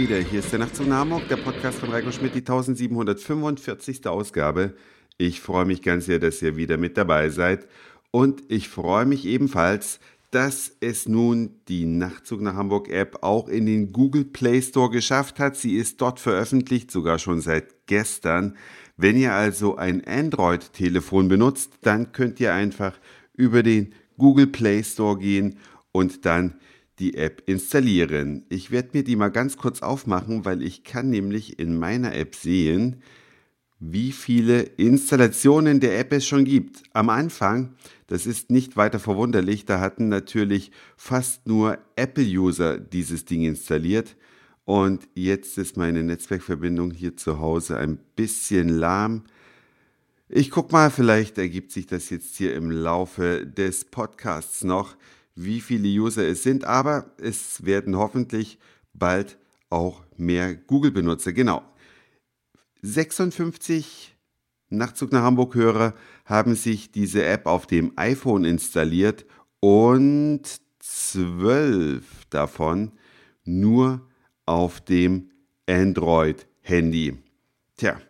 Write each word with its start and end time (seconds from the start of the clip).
wieder. 0.00 0.16
Hier 0.16 0.40
ist 0.40 0.50
der 0.50 0.60
Nachtzug 0.60 0.86
nach 0.86 1.00
Hamburg, 1.00 1.28
der 1.28 1.36
Podcast 1.36 1.78
von 1.78 1.90
Reiko 1.90 2.10
Schmidt, 2.10 2.34
die 2.34 2.38
1745. 2.38 4.06
Ausgabe. 4.06 4.72
Ich 5.18 5.42
freue 5.42 5.66
mich 5.66 5.82
ganz 5.82 6.06
sehr, 6.06 6.18
dass 6.18 6.40
ihr 6.40 6.56
wieder 6.56 6.78
mit 6.78 6.96
dabei 6.96 7.28
seid. 7.28 7.68
Und 8.10 8.42
ich 8.48 8.70
freue 8.70 9.04
mich 9.04 9.26
ebenfalls, 9.26 10.00
dass 10.30 10.72
es 10.80 11.06
nun 11.06 11.60
die 11.68 11.84
Nachtzug 11.84 12.40
nach 12.40 12.54
Hamburg 12.54 12.88
App 12.88 13.18
auch 13.20 13.46
in 13.46 13.66
den 13.66 13.92
Google 13.92 14.24
Play 14.24 14.62
Store 14.62 14.88
geschafft 14.88 15.38
hat. 15.38 15.54
Sie 15.54 15.74
ist 15.74 16.00
dort 16.00 16.18
veröffentlicht, 16.18 16.90
sogar 16.90 17.18
schon 17.18 17.42
seit 17.42 17.84
gestern. 17.84 18.56
Wenn 18.96 19.18
ihr 19.18 19.34
also 19.34 19.76
ein 19.76 20.02
Android-Telefon 20.06 21.28
benutzt, 21.28 21.72
dann 21.82 22.12
könnt 22.12 22.40
ihr 22.40 22.54
einfach 22.54 22.98
über 23.34 23.62
den 23.62 23.92
Google 24.16 24.46
Play 24.46 24.82
Store 24.82 25.18
gehen 25.18 25.58
und 25.92 26.24
dann 26.24 26.54
die 27.00 27.14
App 27.14 27.42
installieren. 27.46 28.44
Ich 28.48 28.70
werde 28.70 28.90
mir 28.92 29.02
die 29.02 29.16
mal 29.16 29.30
ganz 29.30 29.56
kurz 29.56 29.82
aufmachen, 29.82 30.44
weil 30.44 30.62
ich 30.62 30.84
kann 30.84 31.10
nämlich 31.10 31.58
in 31.58 31.78
meiner 31.78 32.14
App 32.14 32.34
sehen, 32.34 33.02
wie 33.80 34.12
viele 34.12 34.60
Installationen 34.60 35.80
der 35.80 35.98
App 35.98 36.12
es 36.12 36.26
schon 36.26 36.44
gibt. 36.44 36.82
Am 36.92 37.08
Anfang, 37.08 37.74
das 38.06 38.26
ist 38.26 38.50
nicht 38.50 38.76
weiter 38.76 38.98
verwunderlich, 38.98 39.64
da 39.64 39.80
hatten 39.80 40.08
natürlich 40.08 40.70
fast 40.96 41.46
nur 41.46 41.78
Apple-User 41.96 42.78
dieses 42.78 43.24
Ding 43.24 43.42
installiert. 43.42 44.16
Und 44.66 45.08
jetzt 45.14 45.56
ist 45.56 45.78
meine 45.78 46.02
Netzwerkverbindung 46.02 46.90
hier 46.90 47.16
zu 47.16 47.40
Hause 47.40 47.78
ein 47.78 47.98
bisschen 48.14 48.68
lahm. 48.68 49.24
Ich 50.28 50.50
guck 50.50 50.70
mal, 50.70 50.90
vielleicht 50.90 51.38
ergibt 51.38 51.72
sich 51.72 51.86
das 51.86 52.10
jetzt 52.10 52.36
hier 52.36 52.54
im 52.54 52.70
Laufe 52.70 53.46
des 53.46 53.86
Podcasts 53.86 54.62
noch 54.62 54.94
wie 55.34 55.60
viele 55.60 55.88
User 55.88 56.26
es 56.26 56.42
sind, 56.42 56.64
aber 56.64 57.10
es 57.18 57.64
werden 57.64 57.96
hoffentlich 57.96 58.58
bald 58.92 59.38
auch 59.68 60.02
mehr 60.16 60.54
Google-Benutzer. 60.54 61.32
Genau. 61.32 61.62
56 62.82 64.16
Nachtzug 64.70 65.12
nach 65.12 65.22
Hamburg-Hörer 65.22 65.94
haben 66.24 66.54
sich 66.54 66.92
diese 66.92 67.24
App 67.24 67.46
auf 67.46 67.66
dem 67.66 67.92
iPhone 67.96 68.44
installiert 68.44 69.26
und 69.60 70.42
12 70.78 72.04
davon 72.30 72.92
nur 73.44 74.08
auf 74.46 74.80
dem 74.80 75.30
Android-Handy. 75.68 77.18
Tja, 77.76 78.00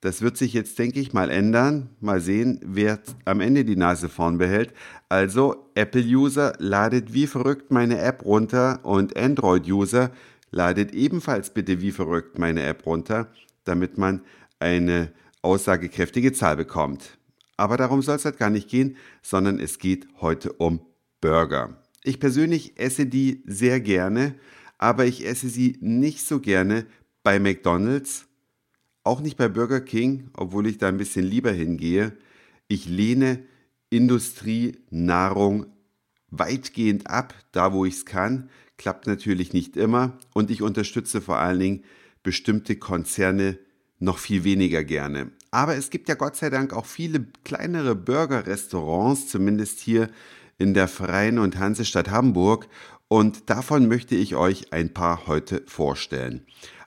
das 0.00 0.22
wird 0.22 0.36
sich 0.36 0.52
jetzt, 0.52 0.78
denke 0.78 1.00
ich, 1.00 1.12
mal 1.12 1.30
ändern. 1.30 1.90
Mal 2.00 2.20
sehen, 2.20 2.60
wer 2.62 3.00
am 3.24 3.40
Ende 3.40 3.64
die 3.64 3.76
Nase 3.76 4.08
vorn 4.08 4.38
behält. 4.38 4.72
Also, 5.08 5.70
Apple-User 5.74 6.54
ladet 6.58 7.12
wie 7.12 7.26
verrückt 7.26 7.70
meine 7.70 7.98
App 7.98 8.24
runter 8.24 8.80
und 8.84 9.16
Android-User 9.16 10.10
ladet 10.50 10.92
ebenfalls 10.94 11.50
bitte 11.50 11.80
wie 11.80 11.92
verrückt 11.92 12.38
meine 12.38 12.62
App 12.62 12.86
runter, 12.86 13.32
damit 13.64 13.98
man 13.98 14.22
eine 14.58 15.12
aussagekräftige 15.42 16.32
Zahl 16.32 16.56
bekommt. 16.56 17.18
Aber 17.56 17.76
darum 17.76 18.02
soll 18.02 18.16
es 18.16 18.24
halt 18.24 18.38
gar 18.38 18.50
nicht 18.50 18.68
gehen, 18.68 18.96
sondern 19.22 19.58
es 19.58 19.78
geht 19.78 20.06
heute 20.20 20.52
um 20.52 20.80
Burger. 21.20 21.82
Ich 22.04 22.20
persönlich 22.20 22.78
esse 22.78 23.06
die 23.06 23.42
sehr 23.46 23.80
gerne, 23.80 24.34
aber 24.78 25.06
ich 25.06 25.26
esse 25.26 25.48
sie 25.48 25.78
nicht 25.80 26.26
so 26.26 26.40
gerne 26.40 26.86
bei 27.22 27.40
McDonald's 27.40 28.26
auch 29.06 29.20
nicht 29.20 29.36
bei 29.36 29.48
Burger 29.48 29.80
King, 29.80 30.30
obwohl 30.34 30.66
ich 30.66 30.78
da 30.78 30.88
ein 30.88 30.98
bisschen 30.98 31.24
lieber 31.24 31.52
hingehe. 31.52 32.12
Ich 32.68 32.86
lehne 32.86 33.44
Industrienahrung 33.90 35.66
weitgehend 36.30 37.08
ab, 37.08 37.34
da 37.52 37.72
wo 37.72 37.84
ich 37.84 37.94
es 37.94 38.04
kann. 38.04 38.50
Klappt 38.76 39.06
natürlich 39.06 39.52
nicht 39.52 39.76
immer. 39.76 40.18
Und 40.34 40.50
ich 40.50 40.62
unterstütze 40.62 41.20
vor 41.20 41.38
allen 41.38 41.60
Dingen 41.60 41.84
bestimmte 42.22 42.76
Konzerne 42.76 43.58
noch 43.98 44.18
viel 44.18 44.44
weniger 44.44 44.84
gerne. 44.84 45.30
Aber 45.50 45.76
es 45.76 45.90
gibt 45.90 46.08
ja 46.08 46.16
Gott 46.16 46.36
sei 46.36 46.50
Dank 46.50 46.72
auch 46.72 46.84
viele 46.84 47.24
kleinere 47.44 47.94
Burger-Restaurants, 47.94 49.28
zumindest 49.28 49.78
hier 49.78 50.10
in 50.58 50.74
der 50.74 50.88
Freien 50.88 51.38
und 51.38 51.58
Hansestadt 51.58 52.10
Hamburg. 52.10 52.68
Und 53.08 53.48
davon 53.48 53.88
möchte 53.88 54.16
ich 54.16 54.34
euch 54.34 54.72
ein 54.72 54.92
paar 54.92 55.26
heute 55.26 55.62
vorstellen. 55.66 56.44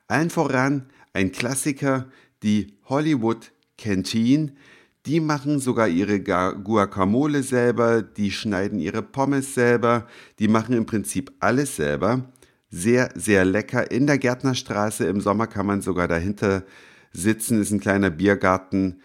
Allen 0.07 0.29
voran 0.29 0.89
ein 1.19 1.33
Klassiker, 1.33 2.07
die 2.43 2.77
Hollywood 2.85 3.51
Canteen. 3.77 4.57
Die 5.05 5.19
machen 5.19 5.59
sogar 5.59 5.89
ihre 5.89 6.21
Guacamole 6.21 7.43
selber, 7.43 8.01
die 8.01 8.31
schneiden 8.31 8.79
ihre 8.79 9.01
Pommes 9.01 9.53
selber, 9.53 10.07
die 10.39 10.47
machen 10.47 10.75
im 10.75 10.85
Prinzip 10.85 11.31
alles 11.39 11.75
selber. 11.75 12.31
Sehr, 12.69 13.09
sehr 13.15 13.43
lecker. 13.43 13.91
In 13.91 14.07
der 14.07 14.17
Gärtnerstraße 14.17 15.07
im 15.07 15.19
Sommer 15.19 15.47
kann 15.47 15.65
man 15.65 15.81
sogar 15.81 16.07
dahinter 16.07 16.63
sitzen, 17.11 17.59
ist 17.61 17.71
ein 17.71 17.79
kleiner 17.79 18.11
Biergarten. 18.11 19.01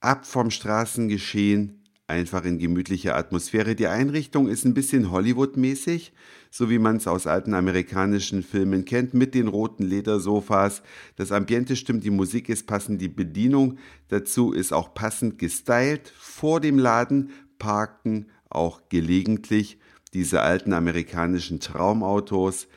Ab 0.00 0.26
vom 0.26 0.50
Straßengeschehen, 0.50 1.77
einfach 2.08 2.44
in 2.44 2.58
gemütlicher 2.58 3.16
Atmosphäre. 3.16 3.74
Die 3.74 3.86
Einrichtung 3.86 4.48
ist 4.48 4.64
ein 4.64 4.74
bisschen 4.74 5.10
Hollywood-mäßig, 5.10 6.12
so 6.50 6.70
wie 6.70 6.78
man 6.78 6.96
es 6.96 7.06
aus 7.06 7.26
alten 7.26 7.52
amerikanischen 7.54 8.42
Filmen 8.42 8.86
kennt, 8.86 9.12
mit 9.12 9.34
den 9.34 9.46
roten 9.46 9.84
Ledersofas. 9.84 10.82
Das 11.16 11.32
Ambiente 11.32 11.76
stimmt, 11.76 12.04
die 12.04 12.10
Musik 12.10 12.48
ist 12.48 12.66
passend, 12.66 13.00
die 13.02 13.08
Bedienung 13.08 13.78
dazu 14.08 14.52
ist 14.52 14.72
auch 14.72 14.94
passend 14.94 15.38
gestylt. 15.38 16.12
Vor 16.18 16.60
dem 16.60 16.78
Laden 16.78 17.30
parken 17.58 18.26
auch 18.48 18.80
gelegentlich 18.88 19.78
diese 20.14 20.40
alten 20.40 20.72
amerikanischen 20.72 21.60
Traumautos, 21.60 22.68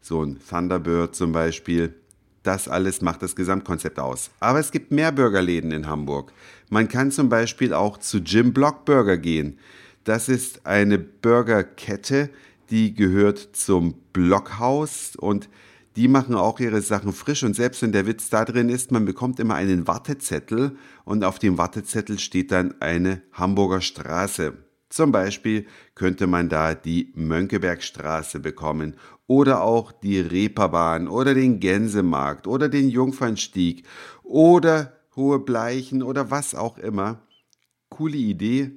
so 0.00 0.24
ein 0.24 0.40
Thunderbird 0.40 1.14
zum 1.14 1.30
Beispiel. 1.30 1.94
Das 2.50 2.66
alles 2.66 3.00
macht 3.00 3.22
das 3.22 3.36
Gesamtkonzept 3.36 4.00
aus. 4.00 4.32
Aber 4.40 4.58
es 4.58 4.72
gibt 4.72 4.90
mehr 4.90 5.12
Burgerläden 5.12 5.70
in 5.70 5.86
Hamburg. 5.86 6.32
Man 6.68 6.88
kann 6.88 7.12
zum 7.12 7.28
Beispiel 7.28 7.72
auch 7.72 7.96
zu 7.96 8.18
Jim 8.18 8.52
Block 8.52 8.84
Burger 8.84 9.18
gehen. 9.18 9.56
Das 10.02 10.28
ist 10.28 10.66
eine 10.66 10.98
Burgerkette, 10.98 12.28
die 12.70 12.92
gehört 12.92 13.50
zum 13.52 13.94
Blockhaus 14.12 15.14
und 15.14 15.48
die 15.94 16.08
machen 16.08 16.34
auch 16.34 16.58
ihre 16.58 16.80
Sachen 16.80 17.12
frisch 17.12 17.44
und 17.44 17.54
selbst 17.54 17.82
wenn 17.82 17.92
der 17.92 18.08
Witz 18.08 18.30
da 18.30 18.44
drin 18.44 18.68
ist, 18.68 18.90
man 18.90 19.04
bekommt 19.04 19.38
immer 19.38 19.54
einen 19.54 19.86
Wartezettel 19.86 20.76
und 21.04 21.22
auf 21.22 21.38
dem 21.38 21.56
Wartezettel 21.56 22.18
steht 22.18 22.50
dann 22.50 22.74
eine 22.80 23.22
Hamburger 23.30 23.80
Straße. 23.80 24.54
Zum 24.90 25.12
Beispiel 25.12 25.66
könnte 25.94 26.26
man 26.26 26.48
da 26.48 26.74
die 26.74 27.12
Mönckebergstraße 27.14 28.40
bekommen 28.40 28.96
oder 29.28 29.62
auch 29.62 29.92
die 29.92 30.18
Reeperbahn 30.18 31.06
oder 31.06 31.32
den 31.32 31.60
Gänsemarkt 31.60 32.48
oder 32.48 32.68
den 32.68 32.90
Jungfernstieg 32.90 33.86
oder 34.24 34.92
Hohe 35.14 35.38
Bleichen 35.38 36.02
oder 36.02 36.32
was 36.32 36.56
auch 36.56 36.76
immer. 36.76 37.22
Coole 37.88 38.16
Idee, 38.16 38.72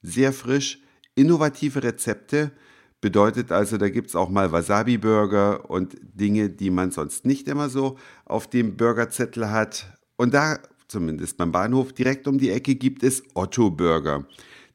sehr 0.00 0.32
frisch, 0.32 0.80
innovative 1.14 1.82
Rezepte, 1.82 2.52
bedeutet 3.00 3.52
also, 3.52 3.76
da 3.76 3.90
gibt 3.90 4.08
es 4.08 4.16
auch 4.16 4.30
mal 4.30 4.50
Wasabi-Burger 4.50 5.70
und 5.70 5.96
Dinge, 6.00 6.48
die 6.50 6.70
man 6.70 6.90
sonst 6.90 7.26
nicht 7.26 7.46
immer 7.46 7.68
so 7.68 7.96
auf 8.24 8.48
dem 8.48 8.76
Burgerzettel 8.76 9.50
hat. 9.50 9.86
Und 10.16 10.34
da, 10.34 10.58
zumindest 10.88 11.36
beim 11.36 11.52
Bahnhof, 11.52 11.92
direkt 11.92 12.26
um 12.26 12.38
die 12.38 12.50
Ecke 12.50 12.74
gibt 12.74 13.02
es 13.02 13.22
Otto 13.34 13.70
Burger. 13.70 14.26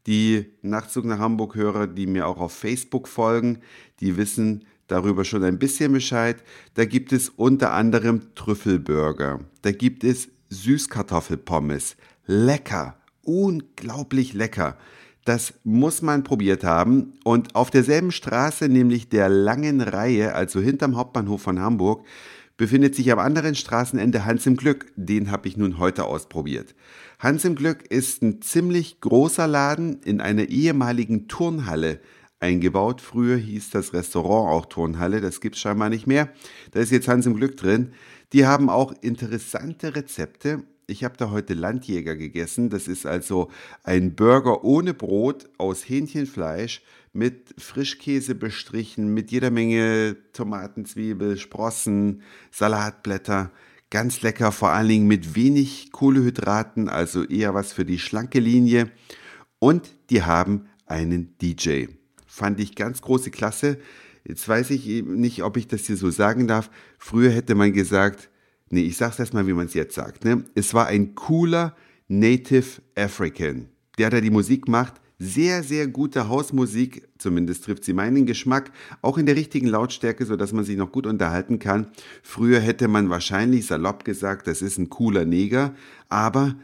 Die 0.07 0.45
Nachtzug 0.61 1.05
nach 1.05 1.19
Hamburg-Hörer, 1.19 1.87
die 1.87 2.07
mir 2.07 2.27
auch 2.27 2.39
auf 2.39 2.53
Facebook 2.53 3.07
folgen, 3.07 3.59
die 3.99 4.17
wissen 4.17 4.65
darüber 4.87 5.23
schon 5.23 5.43
ein 5.43 5.59
bisschen 5.59 5.93
Bescheid. 5.93 6.37
Da 6.73 6.85
gibt 6.85 7.13
es 7.13 7.29
unter 7.29 7.71
anderem 7.73 8.35
Trüffelburger. 8.35 9.39
Da 9.61 9.71
gibt 9.71 10.03
es 10.03 10.29
Süßkartoffelpommes. 10.49 11.95
Lecker, 12.25 12.97
unglaublich 13.23 14.33
lecker. 14.33 14.77
Das 15.25 15.53
muss 15.63 16.01
man 16.01 16.23
probiert 16.23 16.63
haben. 16.63 17.13
Und 17.23 17.55
auf 17.55 17.69
derselben 17.69 18.11
Straße, 18.11 18.67
nämlich 18.67 19.07
der 19.07 19.29
langen 19.29 19.79
Reihe, 19.79 20.35
also 20.35 20.59
hinterm 20.59 20.97
Hauptbahnhof 20.97 21.41
von 21.41 21.59
Hamburg, 21.59 22.05
befindet 22.57 22.93
sich 22.95 23.11
am 23.11 23.19
anderen 23.19 23.55
Straßenende 23.55 24.25
Hans 24.25 24.45
im 24.45 24.57
Glück. 24.57 24.91
Den 24.95 25.31
habe 25.31 25.47
ich 25.47 25.57
nun 25.57 25.79
heute 25.79 26.03
ausprobiert. 26.05 26.75
Hans 27.23 27.45
im 27.45 27.55
Glück 27.55 27.89
ist 27.89 28.21
ein 28.21 28.41
ziemlich 28.41 28.99
großer 28.99 29.47
Laden 29.47 30.01
in 30.03 30.19
einer 30.19 30.49
ehemaligen 30.49 31.29
Turnhalle 31.29 32.01
eingebaut. 32.41 32.99
Früher 32.99 33.37
hieß 33.37 33.69
das 33.69 33.93
Restaurant 33.93 34.51
auch 34.51 34.65
Turnhalle, 34.65 35.21
das 35.21 35.39
gibt 35.39 35.55
es 35.55 35.61
scheinbar 35.61 35.87
nicht 35.87 36.05
mehr. 36.05 36.33
Da 36.71 36.81
ist 36.81 36.91
jetzt 36.91 37.07
Hans 37.07 37.25
im 37.25 37.37
Glück 37.37 37.55
drin. 37.55 37.93
Die 38.33 38.45
haben 38.45 38.69
auch 38.69 38.93
interessante 38.99 39.95
Rezepte. 39.95 40.63
Ich 40.85 41.05
habe 41.05 41.15
da 41.15 41.31
heute 41.31 41.53
Landjäger 41.53 42.17
gegessen. 42.17 42.69
Das 42.69 42.89
ist 42.89 43.05
also 43.05 43.49
ein 43.83 44.15
Burger 44.15 44.65
ohne 44.65 44.93
Brot 44.93 45.49
aus 45.57 45.87
Hähnchenfleisch 45.87 46.81
mit 47.13 47.55
Frischkäse 47.57 48.35
bestrichen, 48.35 49.13
mit 49.13 49.31
jeder 49.31 49.49
Menge 49.49 50.17
Tomaten, 50.33 50.83
Zwiebel, 50.83 51.37
Sprossen, 51.37 52.21
Salatblätter. 52.51 53.49
Ganz 53.93 54.23
lecker, 54.23 54.51
vor 54.51 54.71
allen 54.71 54.87
Dingen 54.87 55.07
mit 55.07 55.35
wenig 55.35 55.91
Kohlehydraten, 55.91 56.89
also 56.89 57.25
eher 57.25 57.53
was 57.53 57.73
für 57.73 57.85
die 57.85 57.99
schlanke 57.99 58.39
Linie. 58.39 58.89
Und 59.59 59.91
die 60.09 60.23
haben 60.23 60.65
einen 60.87 61.37
DJ. 61.37 61.89
Fand 62.25 62.59
ich 62.59 62.73
ganz 62.73 63.03
große 63.03 63.29
Klasse. 63.29 63.77
Jetzt 64.27 64.49
weiß 64.49 64.71
ich 64.71 64.87
nicht, 65.03 65.43
ob 65.43 65.57
ich 65.57 65.67
das 65.67 65.85
hier 65.85 65.95
so 65.95 66.09
sagen 66.09 66.47
darf. 66.47 66.71
Früher 66.97 67.29
hätte 67.29 67.53
man 67.53 67.71
gesagt, 67.71 68.31
nee, 68.71 68.81
ich 68.81 68.97
sag's 68.97 69.19
erstmal, 69.19 69.45
wie 69.45 69.53
man 69.53 69.67
es 69.67 69.75
jetzt 69.75 69.93
sagt. 69.93 70.25
Ne? 70.25 70.43
Es 70.55 70.73
war 70.73 70.87
ein 70.87 71.13
cooler 71.13 71.75
Native 72.07 72.81
African, 72.95 73.69
der 73.99 74.09
da 74.09 74.21
die 74.21 74.31
Musik 74.31 74.67
macht. 74.67 75.02
Sehr, 75.25 75.63
sehr 75.63 75.87
gute 75.87 76.27
Hausmusik, 76.27 77.07
zumindest 77.17 77.63
trifft 77.63 77.85
sie 77.85 77.93
meinen 77.93 78.25
Geschmack, 78.25 78.71
auch 79.01 79.17
in 79.17 79.25
der 79.25 79.37
richtigen 79.37 79.67
Lautstärke, 79.67 80.25
sodass 80.25 80.51
man 80.51 80.65
sich 80.65 80.75
noch 80.75 80.91
gut 80.91 81.07
unterhalten 81.07 81.59
kann. 81.59 81.87
Früher 82.21 82.59
hätte 82.59 82.89
man 82.89 83.09
wahrscheinlich 83.09 83.65
salopp 83.65 84.03
gesagt, 84.03 84.47
das 84.47 84.61
ist 84.61 84.77
ein 84.77 84.89
cooler 84.89 85.23
Neger, 85.23 85.75
aber 86.09 86.55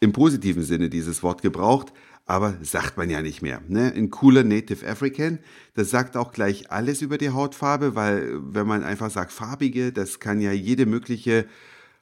im 0.00 0.10
positiven 0.10 0.64
Sinne 0.64 0.88
dieses 0.88 1.22
Wort 1.22 1.42
gebraucht, 1.42 1.92
aber 2.26 2.56
sagt 2.60 2.96
man 2.96 3.08
ja 3.08 3.22
nicht 3.22 3.40
mehr. 3.40 3.62
Ne? 3.68 3.92
Ein 3.94 4.10
cooler 4.10 4.42
Native 4.42 4.84
African, 4.84 5.38
das 5.74 5.90
sagt 5.90 6.16
auch 6.16 6.32
gleich 6.32 6.72
alles 6.72 7.02
über 7.02 7.18
die 7.18 7.30
Hautfarbe, 7.30 7.94
weil 7.94 8.32
wenn 8.52 8.66
man 8.66 8.82
einfach 8.82 9.12
sagt 9.12 9.30
farbige, 9.30 9.92
das 9.92 10.18
kann 10.18 10.40
ja 10.40 10.50
jede 10.50 10.86
mögliche 10.86 11.46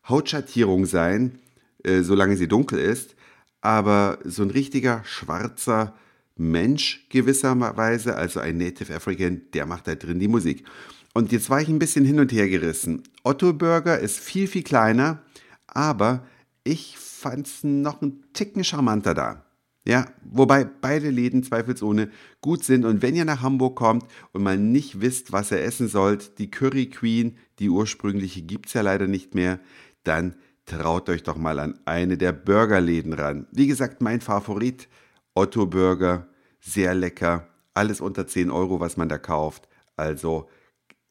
Hautschattierung 0.08 0.86
sein, 0.86 1.40
äh, 1.84 2.00
solange 2.00 2.38
sie 2.38 2.48
dunkel 2.48 2.78
ist. 2.78 3.16
Aber 3.60 4.18
so 4.24 4.42
ein 4.42 4.50
richtiger 4.50 5.02
schwarzer 5.04 5.94
Mensch 6.36 7.06
gewisserweise, 7.10 8.16
also 8.16 8.40
ein 8.40 8.56
Native 8.56 8.94
African, 8.94 9.42
der 9.52 9.66
macht 9.66 9.86
da 9.86 9.94
drin 9.94 10.18
die 10.18 10.28
Musik. 10.28 10.64
Und 11.12 11.32
jetzt 11.32 11.50
war 11.50 11.60
ich 11.60 11.68
ein 11.68 11.78
bisschen 11.78 12.04
hin 12.04 12.20
und 12.20 12.32
her 12.32 12.48
gerissen. 12.48 13.02
Otto 13.24 13.52
Burger 13.52 13.98
ist 13.98 14.18
viel, 14.18 14.46
viel 14.46 14.62
kleiner, 14.62 15.22
aber 15.66 16.24
ich 16.64 16.96
fand 16.96 17.46
es 17.46 17.64
noch 17.64 18.00
einen 18.00 18.24
Ticken 18.32 18.64
charmanter 18.64 19.14
da. 19.14 19.44
Ja, 19.86 20.06
wobei 20.22 20.64
beide 20.64 21.10
Läden 21.10 21.42
zweifelsohne 21.42 22.10
gut 22.42 22.64
sind. 22.64 22.84
Und 22.84 23.02
wenn 23.02 23.16
ihr 23.16 23.24
nach 23.24 23.42
Hamburg 23.42 23.76
kommt 23.76 24.04
und 24.32 24.42
mal 24.42 24.58
nicht 24.58 25.00
wisst, 25.00 25.32
was 25.32 25.50
ihr 25.50 25.62
essen 25.62 25.88
sollt, 25.88 26.38
die 26.38 26.50
Curry 26.50 26.86
Queen, 26.86 27.36
die 27.58 27.70
ursprüngliche 27.70 28.42
gibt 28.42 28.66
es 28.66 28.74
ja 28.74 28.82
leider 28.82 29.06
nicht 29.06 29.34
mehr, 29.34 29.58
dann 30.04 30.36
traut 30.70 31.08
euch 31.08 31.22
doch 31.22 31.36
mal 31.36 31.58
an 31.58 31.78
eine 31.84 32.16
der 32.16 32.32
Burgerläden 32.32 33.12
ran. 33.12 33.46
Wie 33.50 33.66
gesagt, 33.66 34.00
mein 34.00 34.20
Favorit, 34.20 34.88
Otto 35.34 35.66
Burger, 35.66 36.28
sehr 36.60 36.94
lecker, 36.94 37.48
alles 37.74 38.00
unter 38.00 38.26
10 38.26 38.50
Euro, 38.50 38.78
was 38.78 38.96
man 38.96 39.08
da 39.08 39.18
kauft. 39.18 39.68
Also 39.96 40.48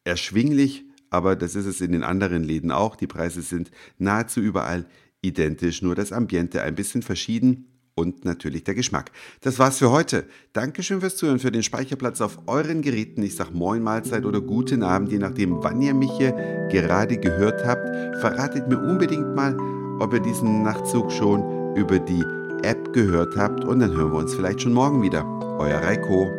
erschwinglich, 0.06 0.86
aber 1.10 1.36
das 1.36 1.56
ist 1.56 1.66
es 1.66 1.82
in 1.82 1.92
den 1.92 2.04
anderen 2.04 2.44
Läden 2.44 2.72
auch. 2.72 2.96
Die 2.96 3.08
Preise 3.08 3.42
sind 3.42 3.70
nahezu 3.98 4.40
überall 4.40 4.86
identisch, 5.22 5.82
nur 5.82 5.96
das 5.96 6.14
Ambiente 6.14 6.62
ein 6.62 6.76
bisschen 6.76 7.02
verschieden 7.02 7.79
und 8.00 8.26
natürlich 8.26 8.64
der 8.64 8.76
Geschmack. 8.76 9.12
Das 9.42 9.60
war's 9.60 9.78
für 9.78 9.92
heute. 9.92 10.26
Dankeschön 10.54 11.02
fürs 11.02 11.18
Zuhören, 11.18 11.40
für 11.40 11.52
den 11.52 11.64
Speicherplatz 11.64 12.22
auf 12.22 12.40
euren 12.48 12.82
Geräten. 12.82 13.22
Ich 13.24 13.36
sag 13.36 13.54
Moin 13.54 13.84
Mahlzeit 13.84 14.26
oder 14.26 14.42
guten 14.42 14.84
Abend, 14.84 15.12
je 15.12 15.20
nachdem, 15.20 15.62
wann 15.64 15.82
ihr 15.82 15.94
mich 15.94 16.12
hier 16.18 16.32
gerade 16.72 17.18
gehört 17.18 17.66
habt. 17.66 17.86
Verratet 18.22 18.68
mir 18.68 18.80
unbedingt 18.80 19.36
mal, 19.36 19.56
ob 20.00 20.14
ihr 20.14 20.22
diesen 20.22 20.64
Nachtzug 20.64 21.12
schon 21.12 21.76
über 21.76 22.00
die 22.00 22.24
App 22.64 22.94
gehört 22.94 23.38
habt 23.38 23.64
und 23.64 23.80
dann 23.80 23.96
hören 23.96 24.12
wir 24.12 24.20
uns 24.20 24.34
vielleicht 24.34 24.62
schon 24.62 24.74
morgen 24.74 25.02
wieder. 25.02 25.26
Euer 25.60 25.80
Reiko. 25.80 26.39